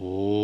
[0.00, 0.43] Oh.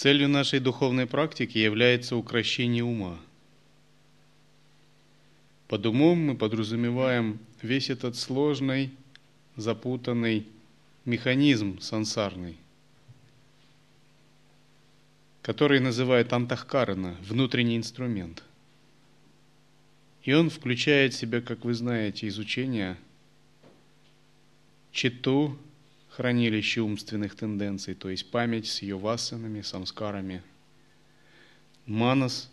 [0.00, 3.18] Целью нашей духовной практики является укращение ума.
[5.68, 8.92] Под умом мы подразумеваем весь этот сложный,
[9.56, 10.46] запутанный
[11.04, 12.56] механизм сансарный,
[15.42, 18.42] который называют антахкарана, внутренний инструмент.
[20.22, 22.96] И он включает в себя, как вы знаете, изучение
[24.92, 25.58] читу,
[26.10, 30.42] хранилище умственных тенденций, то есть память с ее вассанами, самскарами.
[31.86, 32.50] Манас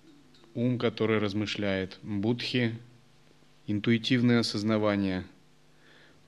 [0.54, 1.98] –ум, который размышляет.
[2.02, 2.76] Будхи–
[3.66, 5.24] интуитивное осознавание.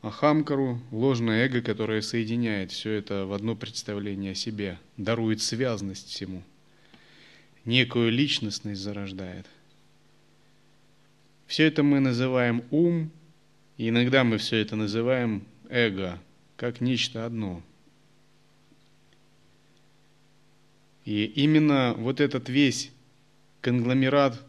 [0.03, 6.43] Ахамкару– ложное эго, которое соединяет все это в одно представление о себе, дарует связность всему.
[7.65, 9.47] Некую личностность зарождает.
[11.47, 13.11] Все это мы называем ум,
[13.77, 16.21] и иногда мы все это называем эго–
[16.59, 17.63] как нечто одно.
[21.05, 22.91] И именно вот этот весь
[23.63, 24.45] конгломерат,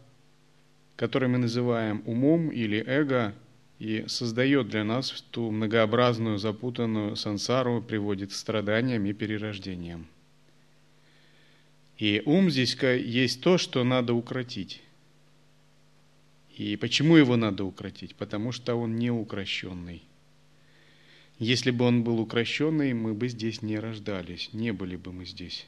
[0.96, 3.32] который мы называем умом или эго,
[3.78, 10.06] и создает для нас ту многообразную, запутанную сансару, приводит к страданиям и перерождениям.
[11.96, 14.82] И ум здесь есть то, что надо укротить.
[16.56, 18.16] И почему его надо укротить?
[18.16, 20.02] Потому что он не укращенный.
[21.40, 25.66] Если бы он был укращенный, мы бы здесь не рождались, не были бы мы здесь.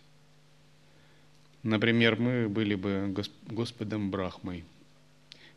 [1.62, 3.15] Например, мы были бы
[3.47, 4.65] Господом Брахмой,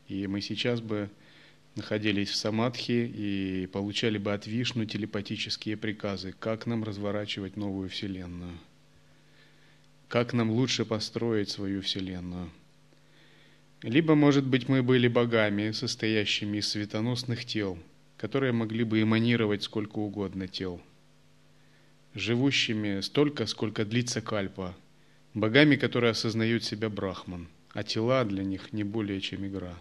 [0.08, 1.10] и мы сейчас бы
[1.76, 8.58] находились в самадхи и получали бы от Вишну телепатические приказы, как нам разворачивать новую Вселенную,
[10.08, 12.50] как нам лучше построить свою Вселенную.
[13.82, 17.78] Либо, может быть, мы были богами, состоящими из светоносных тел–
[18.18, 20.82] которые могли бы эманировать сколько угодно тел,
[22.14, 24.76] живущими столько, сколько длится кальпа,
[25.34, 29.78] богами, которые осознают себя брахман, а тела для них не более чем игра.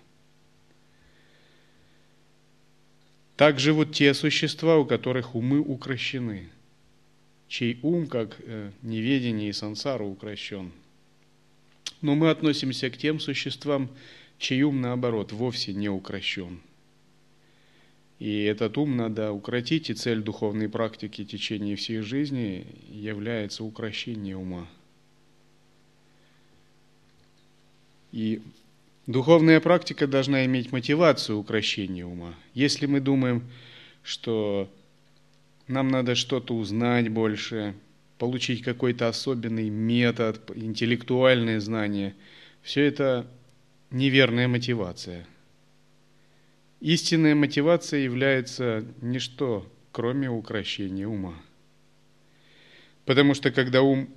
[3.37, 6.49] Так живут те существа, у которых умы укращены,
[7.49, 10.73] чей ум, как э, неведение и сансара, укращен.
[12.00, 13.91] Но мы относимся к тем существам,
[14.39, 16.61] чей ум, наоборот, вовсе не укращен–
[18.19, 24.36] и этот ум надо укротить, и цель духовной практики в течение всей жизни является укращение
[24.36, 24.69] ума.
[28.12, 28.41] И
[29.06, 32.34] духовная практика должна иметь мотивацию укращения ума.
[32.54, 33.42] Если мы думаем,
[34.04, 34.70] что
[35.66, 37.75] нам надо что-то узнать больше,
[38.19, 42.14] получить какой-то особенный метод, интеллектуальное знание,
[42.62, 43.26] все это
[43.91, 45.26] неверная мотивация–
[46.81, 51.35] Истинная мотивация является ничто, кроме укращения ума.
[53.05, 54.09] Потому что когда ум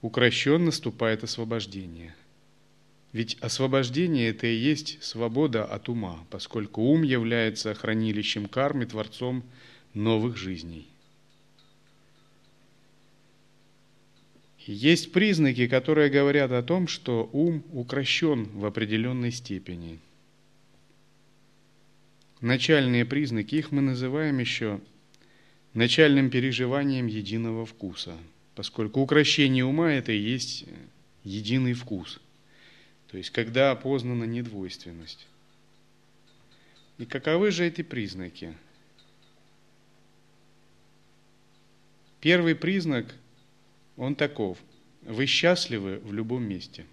[0.00, 2.14] укращен, наступает освобождение.
[3.12, 9.44] Ведь освобождение– это и есть свобода от ума, поскольку ум является хранилищем кармы, творцом
[9.94, 10.88] новых жизней.
[14.66, 19.98] Есть признаки, которые говорят о том, что ум укращен в определенной степени–
[22.42, 24.80] начальные признаки, их мы называем еще
[25.72, 28.16] начальным переживанием единого вкуса,
[28.54, 30.66] поскольку укращение ума– это и есть
[31.24, 32.20] единый вкус,
[33.06, 35.26] то есть когда опознана недвойственность.
[36.98, 38.54] И каковы же эти признаки?
[42.20, 43.14] Первый признак,
[43.96, 44.58] он таков.
[45.02, 46.86] Вы счастливы в любом месте.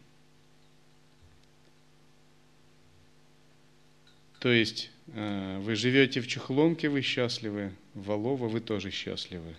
[4.40, 9.56] То есть э, вы живете в Чехломке, вы счастливы, в Волово вы тоже счастливы.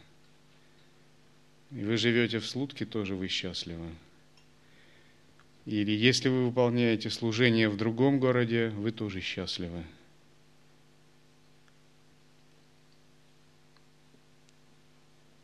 [1.70, 3.90] И вы живете в Слутке, тоже вы счастливы.
[5.66, 9.84] Или если вы выполняете служение в другом городе, вы тоже счастливы.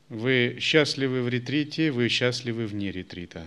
[0.08, 3.46] Вы счастливы в ретрите, вы счастливы вне ретрита.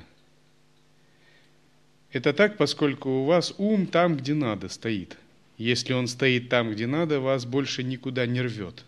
[2.11, 5.17] Это так, поскольку у вас ум там, где надо, стоит.
[5.59, 8.85] Если он стоит там, где надо, вас больше никуда не рвет.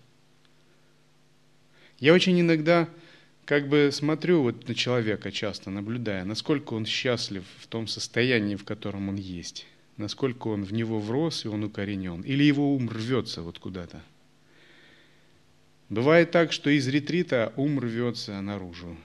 [2.00, 2.88] Я очень иногда
[3.44, 8.63] как бы смотрю вот на человека часто, наблюдая, насколько он счастлив в том состоянии, в
[8.63, 13.41] котором он есть, насколько он в него врос и он укоренен, или его ум рвется
[13.41, 14.01] вот куда-то.
[15.89, 18.95] Бывает так, что из ретрита ум рвется наружу.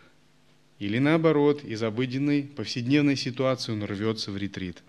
[0.79, 4.85] Или наоборот, из обыденной повседневной ситуации он рвется в ретрит.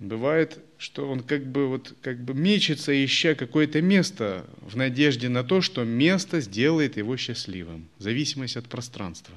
[0.00, 5.42] Бывает, что он как бы, вот, как бы мечется, ища какое-то место в надежде на
[5.42, 7.88] то, что место сделает его счастливым.
[7.98, 9.34] Зависимость от пространства.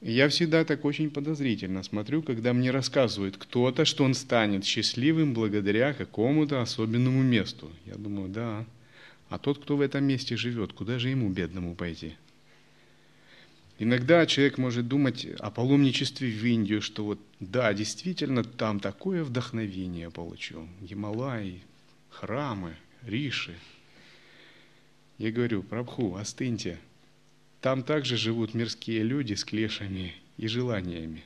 [0.00, 5.92] Я всегда так очень подозрительно смотрю, когда мне рассказывает кто-то, что он станет счастливым благодаря
[5.92, 7.70] какому-то особенному месту.
[7.86, 8.64] Я думаю, да.
[9.28, 12.14] А тот, кто в этом месте живет, куда же ему, бедному, пойти?
[13.80, 20.10] Иногда человек может думать о паломничестве в Индию, что вот да, действительно, там такое вдохновение
[20.10, 20.68] получил.
[20.80, 21.62] Гималай,
[22.10, 23.54] храмы, риши.
[25.16, 26.78] Я говорю, Прабху, остыньте.
[27.60, 31.22] Там также живут мирские люди с клешами и желаниями.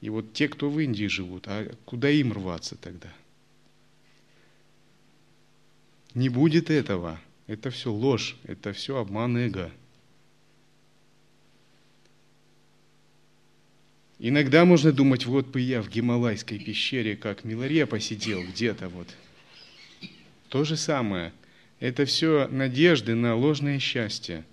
[0.00, 3.12] И вот те, кто в Индии живут, а куда им рваться тогда?
[6.14, 7.20] Не будет этого.
[7.48, 9.72] Это все ложь, это все обман эго.
[14.26, 19.06] Иногда можно думать, вот бы я в Гималайской пещере, как Миларе посидел где-то вот.
[20.48, 21.34] То же самое.
[21.78, 24.46] Это все надежды на ложное счастье.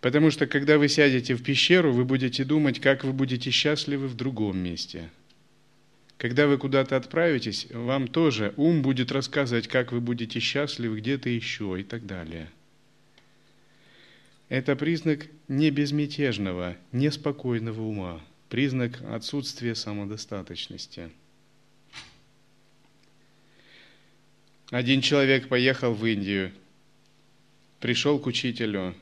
[0.00, 4.14] Потому что когда вы сядете в пещеру, вы будете думать, как вы будете счастливы в
[4.14, 5.10] другом месте.
[6.16, 11.78] Когда вы куда-то отправитесь, вам тоже ум будет рассказывать, как вы будете счастливы где-то еще
[11.78, 12.48] и так далее–
[14.48, 21.10] это признак не безмятежного, неспокойного ума, признак отсутствия самодостаточности.
[24.70, 26.52] Один человек поехал в Индию,
[27.80, 28.94] пришел к учителю,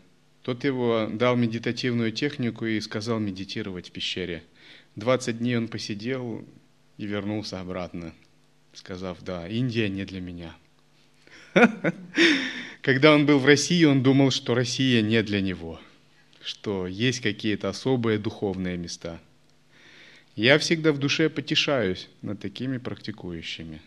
[0.43, 4.45] тот его дал медитативную технику и сказал медитировать в пещере.
[4.95, 6.45] 20 дней он посидел
[6.99, 8.15] и вернулся обратно,
[8.73, 10.57] сказав, да, Индия не для меня.
[12.83, 15.81] Когда он был в России, он думал, что Россия не для него,
[16.43, 19.21] что есть какие-то особые духовные места.
[20.35, 23.81] Я всегда в душе потешаюсь над такими практикующими.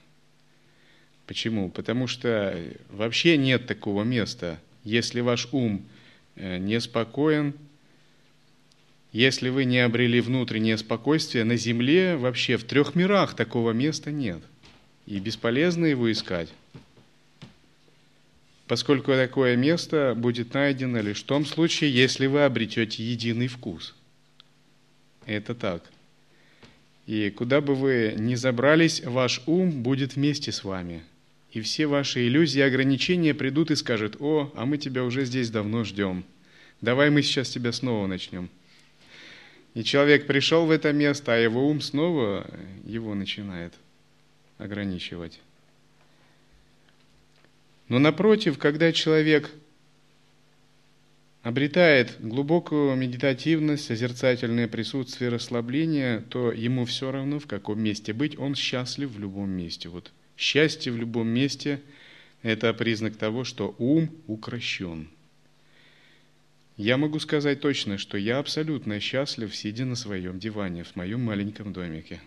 [1.27, 1.69] Почему?
[1.69, 4.60] Потому что вообще нет такого места.
[4.83, 5.86] Если ваш ум
[6.36, 7.54] э, неспокоен,
[9.12, 14.42] если вы не обрели внутреннее спокойствие, на Земле вообще в трех мирах такого места нет.
[15.06, 16.50] И бесполезно его искать
[18.69, 23.95] поскольку такое место будет найдено лишь в том случае, если вы обретете единый вкус.
[25.25, 25.83] Это так.
[27.07, 31.01] И куда бы вы ни забрались, ваш ум будет вместе с вами.
[31.51, 35.50] И все ваши иллюзии и ограничения придут и скажут, о, а мы тебя уже здесь
[35.50, 36.24] давно ждем.
[36.80, 38.50] Давай мы сейчас тебя снова начнем.
[39.74, 42.45] И человек пришел в это место, а его ум снова
[42.86, 43.74] его начинает
[44.60, 45.39] ограничивать.
[47.89, 49.49] Но напротив, когда человек
[51.41, 58.53] обретает глубокую медитативность, созерцательное присутствие, расслабление, то ему все равно, в каком месте быть, он
[58.53, 59.89] счастлив в любом месте.
[59.89, 61.81] Вот счастье в любом месте–
[62.43, 65.09] это признак того, что ум укращен.
[66.77, 71.73] Я могу сказать точно, что я абсолютно счастлив, сидя на своем диване, в моем маленьком
[71.73, 72.21] домике.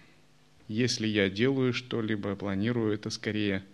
[0.66, 3.62] Если я делаю что-либо, планирую, это скорее–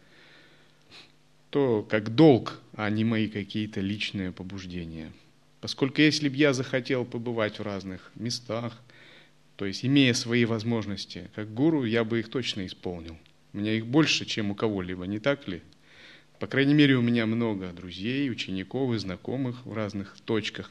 [1.50, 5.12] то как долг, а не мои какие-то личные побуждения.
[5.60, 8.80] Поскольку если бы я захотел побывать в разных местах,
[9.56, 13.16] то есть имея свои возможности, как гуру, я бы их точно исполнил.
[13.52, 15.62] У меня их больше, чем у кого-либо, не так ли?
[16.38, 20.70] По крайней мере, у меня много друзей, учеников и знакомых в разных точках.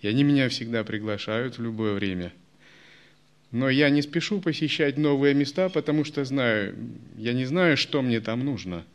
[0.00, 2.32] И они меня всегда приглашают в любое время.
[3.52, 6.74] Но я не спешу посещать новые места, потому что знаю,
[7.16, 8.84] я не знаю, что мне там нужно–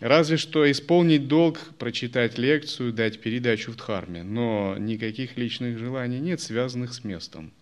[0.00, 6.40] Разве что исполнить долг, прочитать лекцию, дать передачу в Дхарме, но никаких личных желаний нет,
[6.40, 7.52] связанных с местом.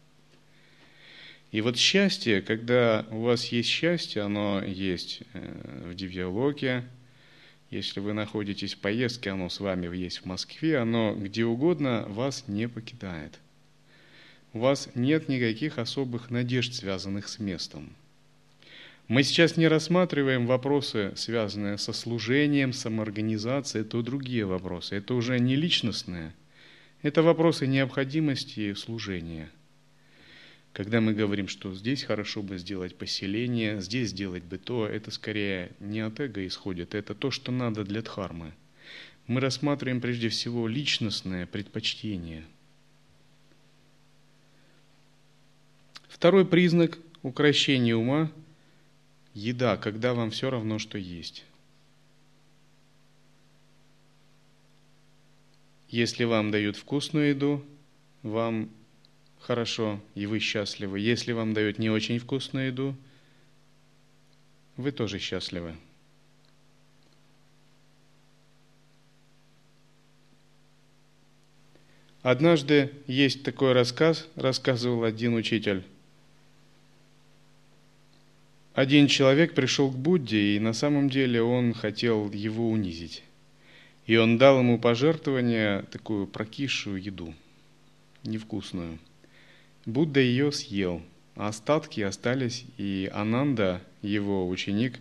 [1.50, 6.84] И вот счастье, когда у вас есть счастье, оно есть э, в Дивьялоке,
[7.70, 12.44] если вы находитесь в поездке, оно с вами есть в Москве, оно где угодно вас
[12.46, 13.38] не покидает.
[14.52, 17.92] У вас нет никаких особых надежд, связанных с местом.
[19.08, 24.96] Мы сейчас не рассматриваем вопросы, связанные со служением, самоорганизацией, это другие вопросы.
[24.96, 26.34] Это уже не личностные,
[27.00, 29.48] это вопросы необходимости служения.
[30.74, 35.70] Когда мы говорим, что здесь хорошо бы сделать поселение, здесь сделать бы то, это скорее
[35.80, 38.52] не от эго исходит, это то, что надо для дхармы.
[39.26, 42.44] Мы рассматриваем прежде всего личностное предпочтение.
[46.08, 48.30] Второй признак укращения ума–
[49.34, 51.44] еда, когда вам все равно, что есть.
[55.88, 57.64] Если вам дают вкусную еду,
[58.22, 58.68] вам
[59.40, 61.00] хорошо, и вы счастливы.
[61.00, 62.94] Если вам дают не очень вкусную еду,
[64.76, 65.74] вы тоже счастливы.
[72.22, 75.84] Однажды есть такой рассказ, рассказывал один учитель.
[78.78, 83.24] Один человек пришел к Будде, и на самом деле он хотел его унизить.
[84.06, 87.34] И он дал ему пожертвование, такую прокисшую еду,
[88.22, 89.00] невкусную.
[89.84, 91.02] Будда ее съел,
[91.34, 95.00] а остатки остались, и Ананда, его ученик,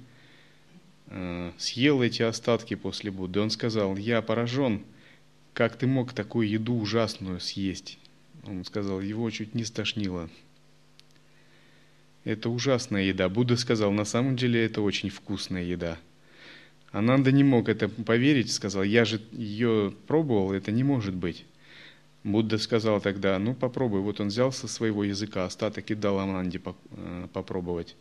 [1.12, 3.42] э, съел эти остатки после Будды.
[3.42, 4.82] Он сказал, я поражен,
[5.54, 8.00] как ты мог такую еду ужасную съесть?
[8.44, 10.32] Он сказал, его чуть не стошнило.
[12.28, 13.30] Это ужасная еда.
[13.30, 15.98] Будда сказал, на самом деле это очень вкусная еда.
[16.92, 21.46] Ананда не мог это поверить, сказал, я же ее пробовал, это не может быть.
[22.26, 24.02] Будда сказал тогда, ну попробуй.
[24.02, 27.96] Вот он взял со своего языка остаток и дал Ананде э, попробовать.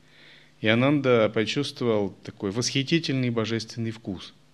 [0.60, 4.34] И Ананда почувствовал такой восхитительный божественный вкус–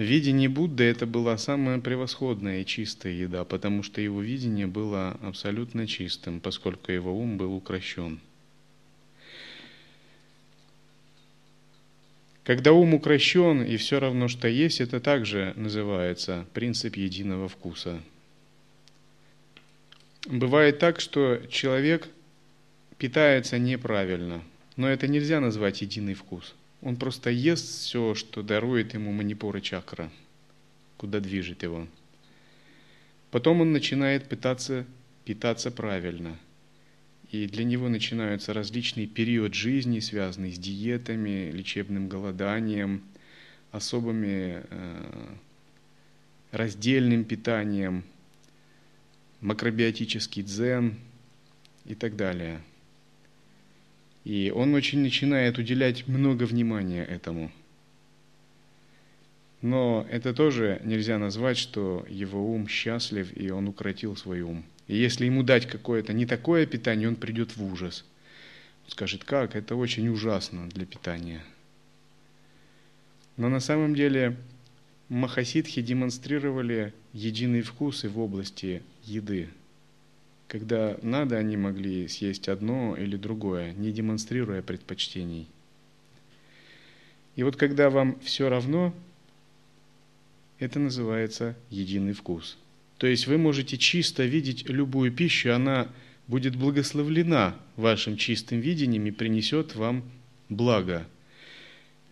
[0.00, 5.86] Видение Будды это была самая превосходная и чистая еда, потому что его видение было абсолютно
[5.86, 8.18] чистым, поскольку его ум был укращен.
[12.44, 18.00] Когда ум укращен и все равно, что есть, это также называется принцип единого вкуса.
[20.24, 22.08] Бывает так, что человек
[22.96, 24.42] питается неправильно,
[24.76, 30.10] но это нельзя назвать единый вкус– он просто ест все, что дарует ему манипура чакра,
[30.96, 31.86] куда движет его.
[33.30, 34.86] Потом он начинает пытаться
[35.24, 36.36] питаться правильно.
[37.30, 43.04] И для него начинаются различные периоды жизни, связанные с диетами, лечебным голоданием,
[43.70, 45.34] особыми э,
[46.50, 48.02] раздельным питанием,
[49.40, 50.96] макробиотический дзен
[51.84, 52.60] и так далее–
[54.24, 57.50] и он очень начинает уделять много внимания этому.
[59.62, 64.64] Но это тоже нельзя назвать, что его ум счастлив, и он укротил свой ум.
[64.88, 68.04] И если ему дать какое-то не такое питание, он придет в ужас.
[68.84, 71.44] Он скажет, как, это очень ужасно для питания.
[73.36, 74.36] Но на самом деле
[75.08, 79.48] махасидхи демонстрировали единый вкус и в области еды–
[80.50, 85.46] когда надо, они могли съесть одно или другое, не демонстрируя предпочтений.
[87.36, 88.92] И вот когда вам все равно,
[90.58, 92.58] это называется единый вкус.
[92.98, 95.86] То есть вы можете чисто видеть любую пищу, она
[96.26, 100.02] будет благословлена вашим чистым видением и принесет вам
[100.48, 101.06] благо,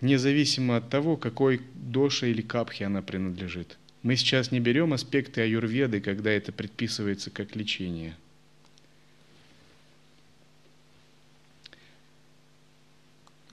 [0.01, 3.79] независимо от того, какой доше или капхе она принадлежит.
[4.05, 8.15] Мы сейчас не берем аспекты аюрведы, когда это предписывается как лечение–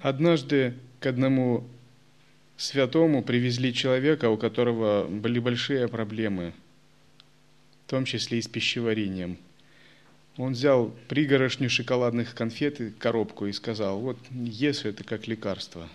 [0.06, 1.68] Однажды к одному
[2.58, 6.54] святому привезли человека, у которого были большие проблемы,
[7.88, 9.40] в том числе и с пищеварением.
[10.38, 15.90] Он взял пригорошню шоколадных конфет и коробку и сказал, вот ешь это как лекарство.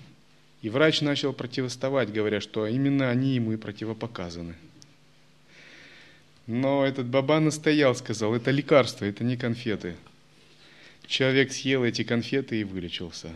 [0.60, 4.56] И врач начал противоставать, говоря, что именно они ему и противопоказаны.
[6.48, 9.94] Но этот баба настоял, сказал, это лекарство, это не конфеты.
[11.06, 13.30] Человек съел эти конфеты и вылечился.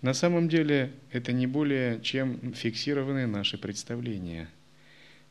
[0.00, 4.48] На самом деле это не более чем фиксированные наши представления.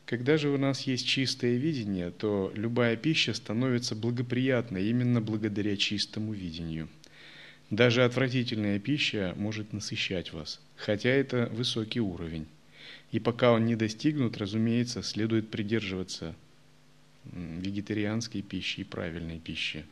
[0.04, 6.32] Когда же у нас есть чистое видение, то любая пища становится благоприятной именно благодаря чистому
[6.32, 6.88] видению.
[7.70, 12.46] Даже отвратительная пища может насыщать вас, хотя это высокий уровень.
[13.10, 16.34] И пока он не достигнут, разумеется, следует придерживаться
[17.24, 19.84] вегетарианской пищи и правильной пищи.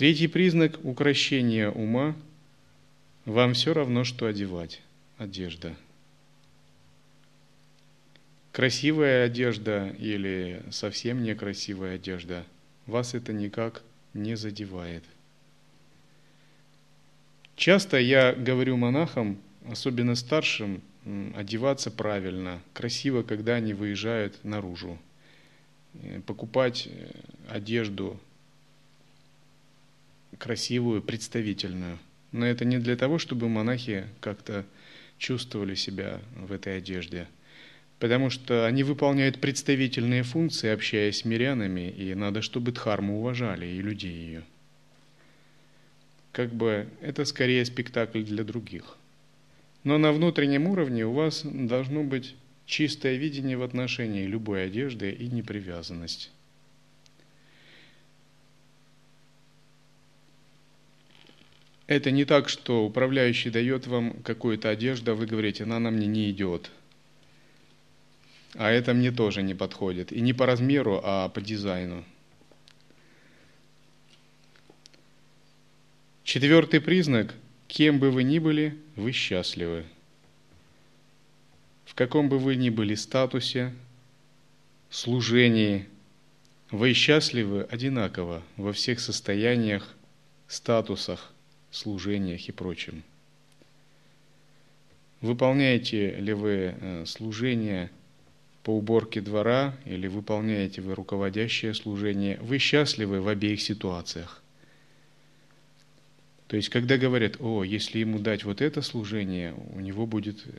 [0.00, 2.16] Третий признак укращения ума–
[3.26, 4.80] вам все равно, что одевать.
[5.18, 5.76] Одежда.
[8.50, 12.46] Красивая одежда или совсем некрасивая одежда,
[12.86, 13.82] вас это никак
[14.14, 15.04] не задевает.
[17.54, 19.36] Часто я говорю монахам,
[19.68, 20.80] особенно старшим,
[21.36, 24.98] одеваться правильно, красиво, когда они выезжают наружу,
[25.92, 27.10] э, покупать э,
[27.50, 28.18] одежду
[30.38, 31.98] красивую, представительную.
[32.32, 34.64] Но это не для того, чтобы монахи как-то
[35.18, 37.28] чувствовали себя в этой одежде,
[37.98, 43.82] потому что они выполняют представительные функции, общаясь с мирянами, и надо, чтобы дхарму уважали и
[43.82, 44.42] людей ее.
[46.32, 48.96] Как бы это скорее спектакль для других.
[49.82, 52.34] Но на внутреннем уровне у вас должно быть
[52.66, 56.30] чистое видение в отношении любой одежды и непривязанность.
[61.90, 66.06] Это не так, что управляющий дает вам какую-то одежду, а вы говорите, она на мне
[66.06, 66.70] не идет.
[68.54, 70.12] А это мне тоже не подходит.
[70.12, 72.04] И не по размеру, а по дизайну.
[76.22, 77.34] Четвертый признак–
[77.66, 79.84] Кем бы вы ни были, вы счастливы.
[81.84, 83.72] В каком бы вы ни были статусе,
[84.90, 85.88] служении,
[86.72, 89.94] вы счастливы одинаково во всех состояниях,
[90.48, 91.32] статусах,
[91.70, 93.02] служениях и прочем.
[95.20, 97.90] Выполняете ли вы э, служение
[98.62, 104.42] по уборке двора или выполняете вы руководящее служение, вы счастливы в обеих ситуациях.
[106.46, 110.50] То есть, когда говорят, о, если ему дать вот это служение, у него будет э,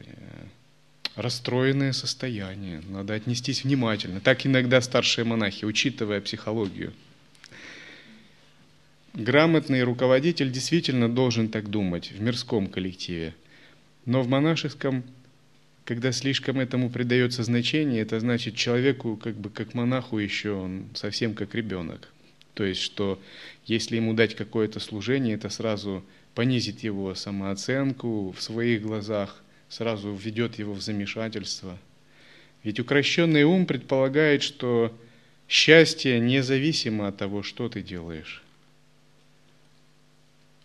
[1.15, 4.21] расстроенное состояние, надо отнестись внимательно.
[4.21, 6.93] Так иногда старшие монахи, учитывая психологию.
[9.13, 13.35] Грамотный руководитель действительно должен так думать в мирском коллективе.
[14.05, 15.03] Но в монашеском,
[15.83, 21.33] когда слишком этому придается значение, это значит человеку, как бы как монаху еще, он совсем
[21.33, 22.07] как ребенок.
[22.53, 23.21] То есть, что
[23.65, 30.57] если ему дать какое-то служение, это сразу понизит его самооценку в своих глазах, сразу введет
[30.57, 31.77] его в замешательство.
[32.63, 34.97] Ведь укращенный ум предполагает, что
[35.49, 38.41] счастье независимо от того, что ты делаешь.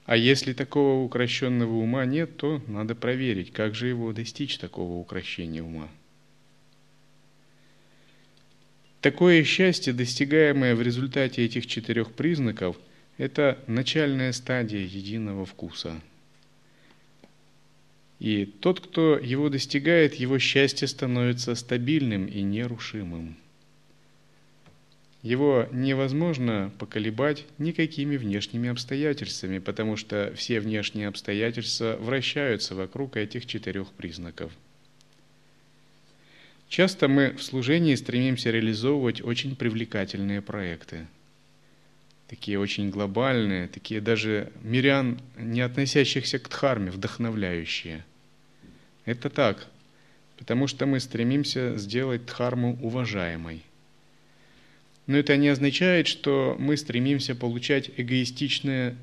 [0.06, 5.64] А если такого укращенного ума нет, то надо проверить, как же его достичь такого укращения
[5.64, 5.88] ума.
[9.00, 12.76] Такое счастье, достигаемое в результате этих четырех признаков,
[13.18, 16.00] это начальная стадия единого вкуса.
[18.20, 23.36] И тот, кто его достигает, его счастье становится стабильным и нерушимым.
[25.22, 33.90] Его невозможно поколебать никакими внешними обстоятельствами, потому что все внешние обстоятельства вращаются вокруг этих четырех
[33.92, 34.52] признаков–
[36.68, 41.06] Часто мы в служении стремимся реализовывать очень привлекательные проекты.
[42.28, 48.04] Такие очень глобальные, такие даже мирян, не относящихся к дхарме, вдохновляющие.
[49.04, 49.68] Это так,
[50.36, 53.62] потому что мы стремимся сделать дхарму уважаемой.
[55.06, 58.96] Но это не означает, что мы стремимся получать эгоистичное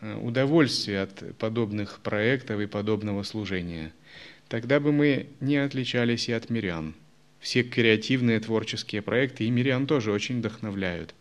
[0.00, 3.92] э, удовольствие от подобных проектов и подобного служения–
[4.48, 6.94] тогда бы мы не отличались и от мирян.
[7.40, 11.14] Все креативные творческие проекты и мирян тоже очень вдохновляют,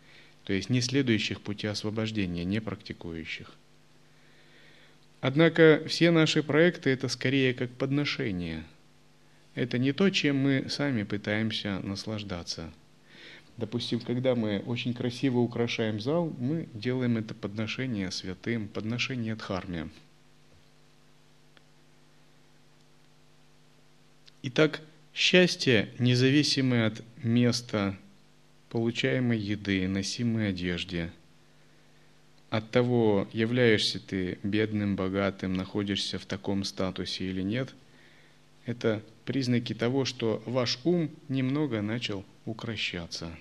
[0.45, 3.51] то есть не следующих пути освобождения, не практикующих.
[5.19, 8.63] Однако все наши проекты это скорее как подношение.
[9.55, 12.71] Это не то, чем мы сами пытаемся наслаждаться.
[13.57, 19.89] Допустим, когда мы очень красиво украшаем зал, мы делаем это подношение святым, подношение дхарме.
[24.41, 24.81] Итак,
[25.13, 27.97] счастье, независимое от места
[28.69, 31.11] получаемой еды, носимой одежде,
[32.49, 37.73] от того, являешься ты бедным, богатым, находишься в таком статусе или нет,
[38.65, 43.31] это признаки того, что ваш ум немного начал укращаться.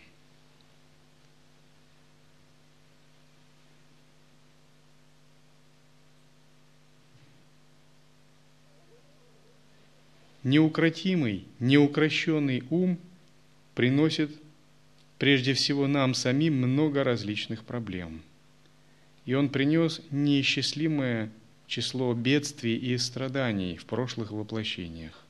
[10.42, 12.98] неукротимый, неукрощенный ум
[13.74, 14.30] приносит
[15.18, 18.22] прежде всего нам самим много различных проблем.
[19.24, 21.30] И он принес неисчислимое
[21.72, 25.24] число бедствий и страданий в прошлых воплощениях.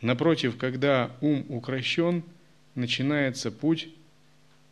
[0.00, 2.22] Напротив, когда ум укращен,
[2.76, 3.88] начинается путь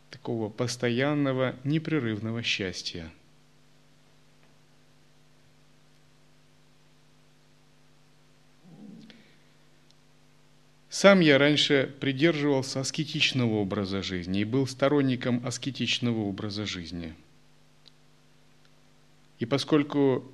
[0.09, 3.11] такого постоянного, непрерывного счастья–
[10.89, 17.13] Сам я раньше придерживался аскетичного образа жизни и был сторонником аскетичного образа жизни.
[19.39, 20.31] И поскольку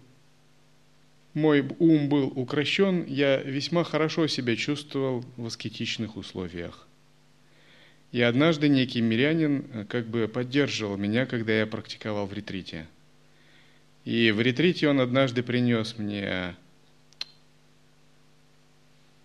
[1.33, 6.87] мой ум был укращен, я весьма хорошо себя чувствовал в аскетичных условиях.
[8.11, 12.87] И однажды некий мирянин э, как бы поддерживал меня, когда я практиковал в ретрите.
[14.03, 16.55] И в ретрите он однажды принес мне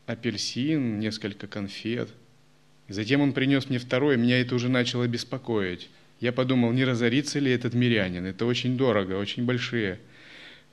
[0.07, 2.11] апельсин, несколько конфет.
[2.87, 5.91] И затем он принес мне второй, меня это уже начало беспокоить.
[6.21, 8.25] Я подумал, не разорится ли этот мирянин.
[8.25, 9.99] Это очень дорого, очень большие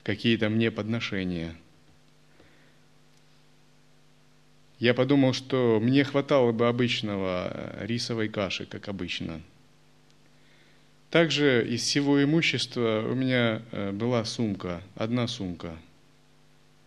[0.02, 1.54] какие-то мне подношения.
[4.78, 9.40] Я подумал, что мне хватало бы обычного э, рисовой каши, как обычно.
[11.10, 15.76] Также из всего имущества у меня э, была сумка, одна сумка–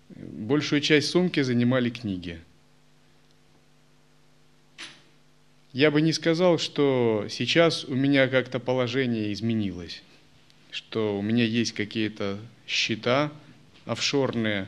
[0.10, 2.40] Большую часть сумки занимали книги.
[5.74, 10.02] Я бы не сказал, что сейчас у меня как-то положение изменилось,
[10.72, 13.32] что у меня есть какие-то счета
[13.86, 14.68] офшорные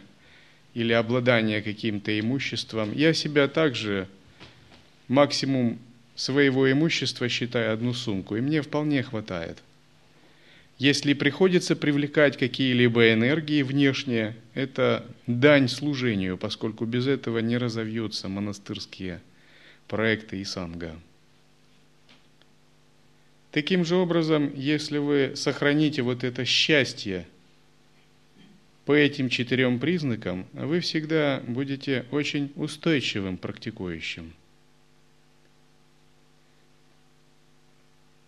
[0.73, 2.93] или обладание каким-то имуществом.
[2.93, 4.07] Я себя также
[5.07, 5.79] максимум
[6.15, 9.63] своего имущества считаю одну сумку, и мне вполне хватает–
[10.79, 19.19] если приходится привлекать какие-либо энергии внешние, это дань служению, поскольку без этого не разовьются монастырские
[19.89, 20.95] проекты и санга.
[23.51, 27.27] Таким же образом, если вы сохраните вот это счастье
[28.85, 34.33] по этим четырем признакам, вы всегда будете очень устойчивым практикующим.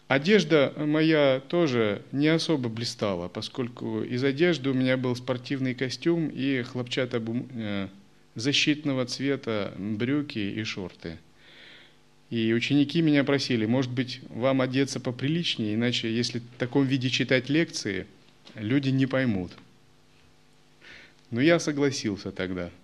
[0.08, 6.64] Одежда моя тоже не особо блистала, поскольку из одежды у меня был спортивный костюм и
[6.64, 7.88] хлопчато э,
[8.36, 11.18] защитного цвета брюки и шорты.
[12.32, 17.50] И ученики меня просили, может быть, вам одеться поприличнее, иначе если в таком виде читать
[17.50, 18.08] лекции,
[18.56, 19.52] люди не поймут.
[21.30, 22.72] Но я согласился тогда–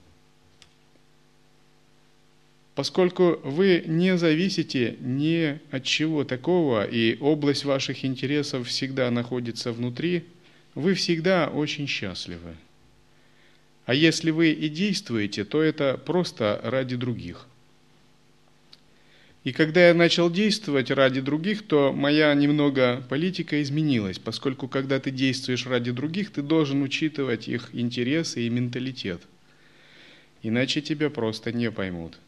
[2.78, 10.26] поскольку вы не зависите ни от чего такого, и область ваших интересов всегда находится внутри,
[10.76, 12.56] вы всегда очень счастливы.
[13.88, 17.48] А если вы и действуете, то это просто ради других.
[19.48, 25.10] И когда я начал действовать ради других, то моя немного политика изменилась, поскольку когда ты
[25.10, 29.22] действуешь ради других, ты должен учитывать их интересы и менталитет.
[30.44, 32.20] Иначе тебя просто не поймут.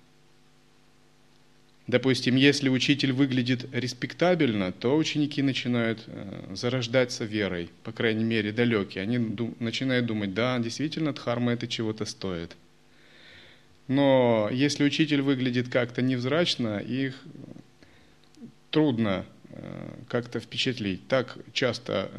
[1.88, 9.02] Допустим, если учитель выглядит респектабельно, то ученики начинают э, зарождаться верой, по крайней мере, далекие.
[9.02, 9.18] Они
[9.60, 12.56] начинают думать, да, действительно, дхарма это чего-то стоит.
[13.90, 17.20] Но если учитель выглядит как-то невзрачно, их
[18.70, 21.08] трудно э, как-то впечатлить.
[21.08, 22.12] Так часто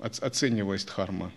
[0.00, 1.30] э, оценивалась дхарма.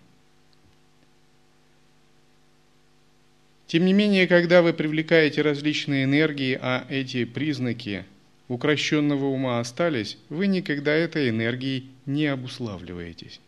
[3.68, 8.06] Тем не менее, когда вы привлекаете различные энергии, а эти признаки
[8.48, 13.42] укращенного ума остались, вы никогда этой энергией не обуславливаетесь.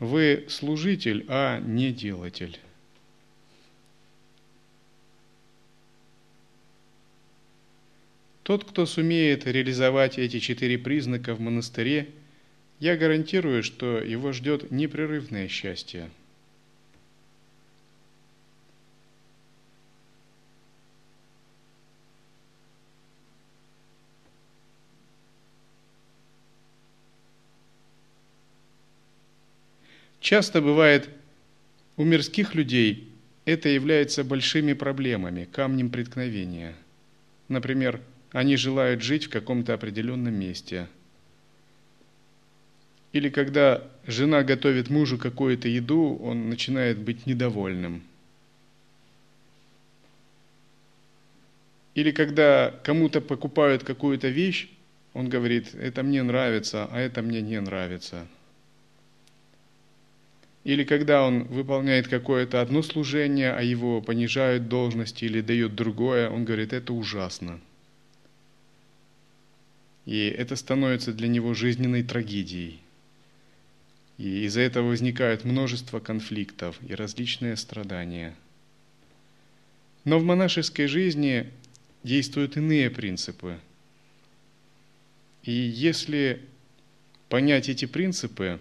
[0.00, 2.58] Вы служитель, а не делатель.
[8.46, 12.10] Тот, кто сумеет реализовать эти четыре признака в монастыре,
[12.78, 16.08] я гарантирую, что его ждет непрерывное счастье–
[30.20, 31.08] Часто бывает
[31.96, 33.12] у мирских людей
[33.44, 36.74] это является большими проблемами, камнем преткновения.
[37.46, 38.00] Например,
[38.36, 40.88] они желают жить в каком-то определенном месте.
[43.12, 48.02] Или когда жена готовит мужу какую-то еду, он начинает быть недовольным.
[51.94, 54.68] Или когда кому-то покупают какую-то вещь,
[55.14, 58.26] он говорит, это мне нравится, а это мне не нравится–
[60.64, 66.44] или когда он выполняет какое-то одно служение, а его понижают должности или дают другое, он
[66.44, 67.60] говорит, это ужасно.
[70.06, 72.80] И это становится для него жизненной трагедией.
[74.18, 78.34] И из-за этого возникает множество конфликтов и различные страдания.
[80.04, 81.50] Но в монашеской жизни
[82.04, 83.58] действуют иные принципы.
[85.42, 86.40] И если
[87.28, 88.60] понять эти принципы,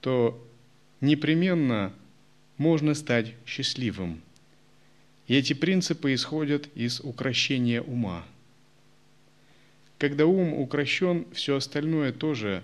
[0.00, 0.42] то
[1.02, 1.92] непременно
[2.56, 4.22] можно стать счастливым.
[5.26, 8.24] И эти принципы исходят из укращения ума.
[9.98, 12.62] Когда ум укращен, все остальное тоже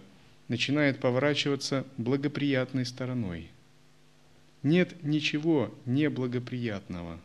[0.48, 3.50] начинает поворачиваться благоприятной стороной.
[4.62, 7.18] Нет ничего неблагоприятного.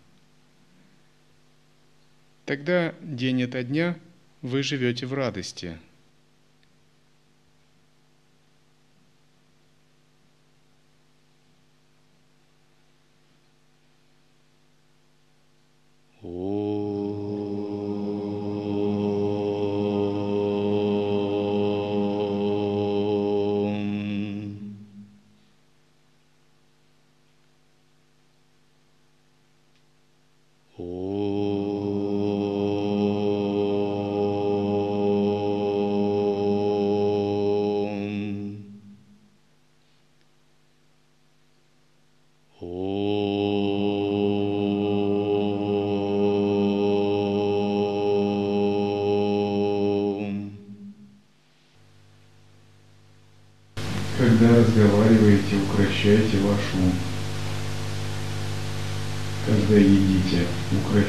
[2.46, 3.98] Тогда день ото дня
[4.42, 5.78] вы живете в радости–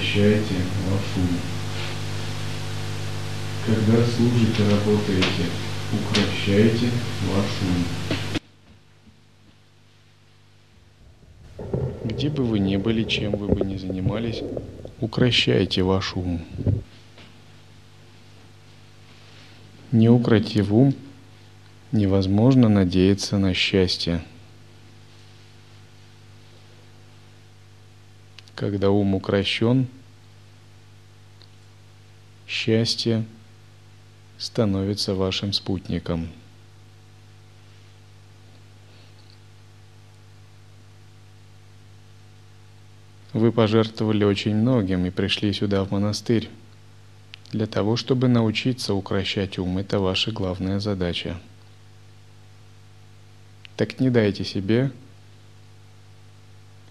[0.09, 0.55] укращайте
[0.89, 1.29] ваш ум.
[3.67, 5.45] Когда служите, работаете,
[5.93, 6.91] укращайте
[7.27, 7.85] ваш ум.
[12.05, 14.43] Где бы вы ни были, чем вы бы ни занимались,
[15.01, 16.43] укращайте ваш ум.
[19.93, 20.95] Не укротив ум,
[21.93, 24.23] невозможно надеяться на счастье.
[28.55, 29.87] Когда ум укращен,
[32.59, 33.25] счастье
[34.37, 36.29] становится вашим спутником.
[43.33, 46.51] Вы пожертвовали очень многим и пришли сюда в монастырь.
[47.53, 51.41] Для того, чтобы научиться укращать ум, это ваша главная задача.
[53.77, 54.91] Так не дайте себе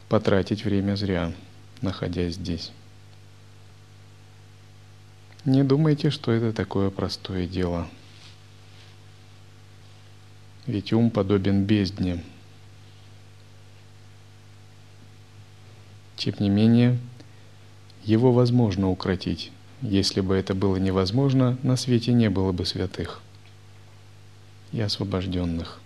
[0.07, 1.33] потратить время зря,
[1.81, 2.71] находясь здесь.
[5.47, 7.87] Не думайте, что это такое простое дело.
[10.67, 12.23] Ведь ум подобен бездне.
[16.17, 16.99] Тем не менее,
[18.03, 19.51] его возможно укротить.
[19.81, 23.23] Если бы это было невозможно, на свете не было бы святых
[24.71, 25.81] и освобожденных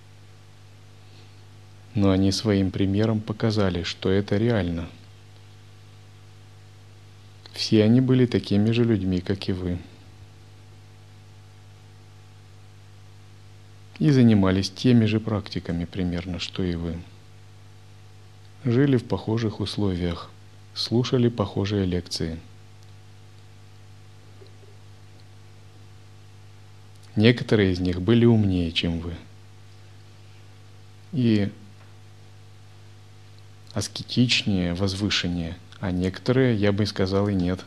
[1.96, 4.88] но они своим примером показали, что это реально.
[7.54, 9.78] Все они были такими же людьми, как и вы.
[14.00, 16.98] И занимались теми же практиками примерно, что и вы.
[18.64, 20.32] Жили в похожих условиях,
[20.74, 22.40] слушали похожие лекции.
[27.16, 29.16] Некоторые из них были умнее, чем вы.
[31.12, 31.52] И
[33.74, 37.60] аскетичнее, возвышеннее, а некоторые, я бы сказал, и нет.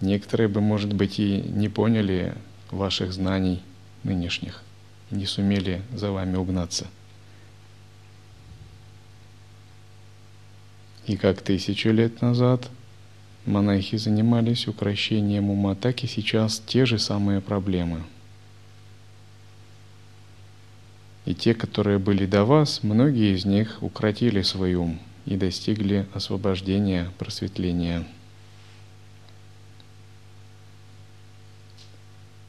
[0.00, 2.34] Некоторые бы, может быть, и не поняли
[2.70, 3.60] ваших знаний
[4.04, 4.62] нынешних,
[5.10, 6.86] не сумели за вами угнаться.
[11.06, 12.70] И как тысячу лет назад
[13.44, 18.04] монахи занимались укращением ума, так и сейчас те же самые проблемы–
[21.28, 27.10] И те, которые были до вас, многие из них укротили свой ум и достигли освобождения,
[27.18, 28.06] просветления.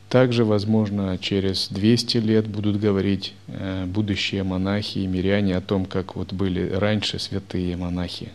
[0.10, 6.16] Также, возможно, через 200 лет будут говорить э, будущие монахи и миряне о том, как
[6.16, 8.30] вот были раньше святые монахи.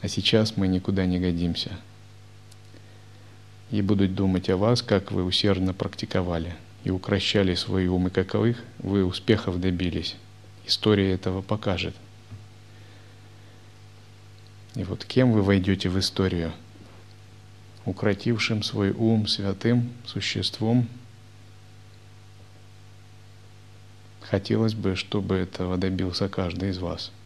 [0.00, 1.70] А сейчас мы никуда не годимся.
[3.70, 9.04] И будут думать о вас, как вы усердно практиковали– и укращали свои умы каковых, вы
[9.04, 10.16] успехов добились.
[10.66, 11.94] История этого покажет.
[14.78, 16.52] И вот кем вы войдете в историю?
[17.84, 20.86] Укротившим свой ум святым существом.
[24.20, 27.10] Хотелось бы, чтобы этого добился каждый из вас–